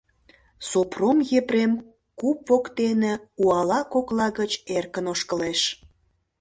[0.69, 1.71] Сопром Епрем
[2.19, 3.13] куп воктене
[3.43, 5.61] уала кокла гыч эркын ошкылеш.